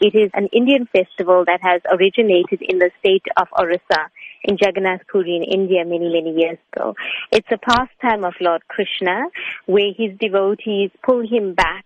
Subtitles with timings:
[0.00, 4.10] It is an Indian festival that has originated in the state of Orissa
[4.44, 6.94] in Jagannath Puri in India many, many years ago.
[7.32, 9.24] It's a pastime of Lord Krishna
[9.66, 11.84] where his devotees pull him back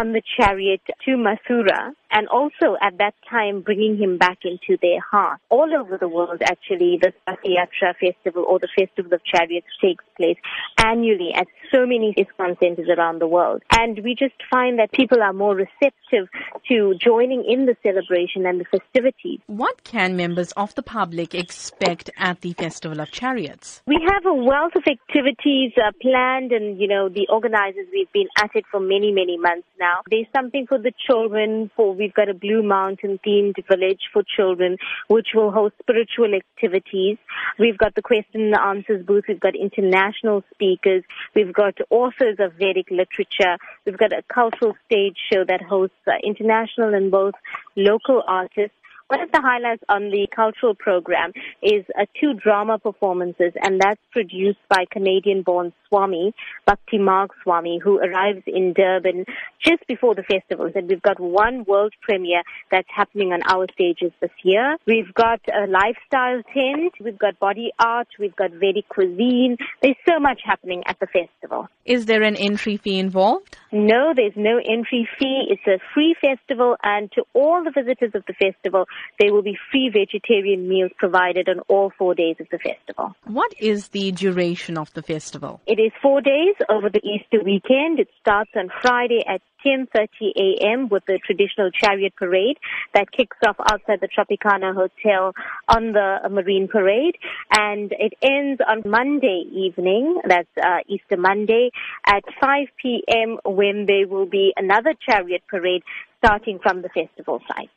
[0.00, 5.00] on the chariot to Mathura and also at that time bringing him back into their
[5.00, 5.40] heart.
[5.50, 7.12] All over the world actually the
[7.44, 10.36] Yatra festival or the Festival of Chariots takes place
[10.78, 13.62] annually at so many ISKCON centers around the world.
[13.76, 16.28] And we just find that people are more receptive
[16.68, 19.40] to joining in the celebration and the festivities.
[19.46, 23.82] What can members of the public expect at the Festival of Chariots?
[23.86, 28.28] We have a wealth of activities uh, planned and, you know, the organizers, we've been
[28.38, 30.00] at it for many, many months now.
[30.10, 31.70] There's something for the children.
[31.76, 34.76] For we've got a Blue Mountain themed village for children,
[35.08, 37.18] which will host spiritual activities.
[37.58, 39.24] We've got the question and answers booth.
[39.28, 41.02] We've got international speakers.
[41.34, 43.58] We've got authors of Vedic literature.
[43.84, 47.34] We've got a cultural stage show that hosts uh, international and both
[47.76, 48.74] local artists.
[49.08, 54.00] One of the highlights on the cultural program is uh, two drama performances, and that's
[54.12, 56.34] produced by Canadian-born Swami,
[56.68, 59.24] Bhaktimarga Swami, who arrives in Durban
[59.64, 60.70] just before the festival.
[60.74, 64.76] And we've got one world premiere that's happening on our stages this year.
[64.86, 69.56] We've got a lifestyle tent, we've got body art, we've got Vedic cuisine.
[69.80, 71.68] There's so much happening at the festival.
[71.86, 73.56] Is there an entry fee involved?
[73.72, 75.46] No, there's no entry fee.
[75.48, 78.86] It's a free festival, and to all the visitors of the festival,
[79.18, 83.14] there will be free vegetarian meals provided on all four days of the festival.
[83.24, 85.60] What is the duration of the festival?
[85.66, 87.98] It is four days over the Easter weekend.
[87.98, 90.88] It starts on Friday at 10.30 a.m.
[90.88, 92.58] with the traditional chariot parade
[92.94, 95.32] that kicks off outside the Tropicana Hotel
[95.68, 97.16] on the Marine Parade.
[97.50, 101.70] And it ends on Monday evening, that's uh, Easter Monday,
[102.06, 103.38] at 5 p.m.
[103.44, 105.82] when there will be another chariot parade
[106.18, 107.70] starting from the festival site.